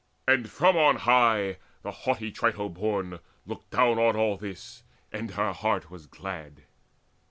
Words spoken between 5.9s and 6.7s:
was glad.